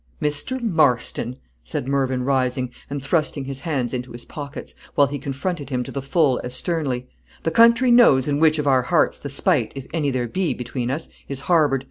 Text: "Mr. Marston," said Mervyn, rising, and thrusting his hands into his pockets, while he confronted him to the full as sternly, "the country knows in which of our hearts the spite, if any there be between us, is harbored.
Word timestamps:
"Mr. 0.19 0.59
Marston," 0.59 1.37
said 1.63 1.87
Mervyn, 1.87 2.23
rising, 2.23 2.71
and 2.89 3.03
thrusting 3.03 3.45
his 3.45 3.59
hands 3.59 3.93
into 3.93 4.13
his 4.13 4.25
pockets, 4.25 4.73
while 4.95 5.05
he 5.05 5.19
confronted 5.19 5.69
him 5.69 5.83
to 5.83 5.91
the 5.91 6.01
full 6.01 6.41
as 6.43 6.55
sternly, 6.55 7.07
"the 7.43 7.51
country 7.51 7.91
knows 7.91 8.27
in 8.27 8.39
which 8.39 8.57
of 8.57 8.65
our 8.65 8.81
hearts 8.81 9.19
the 9.19 9.29
spite, 9.29 9.71
if 9.75 9.85
any 9.93 10.09
there 10.09 10.27
be 10.27 10.55
between 10.55 10.89
us, 10.89 11.07
is 11.27 11.41
harbored. 11.41 11.79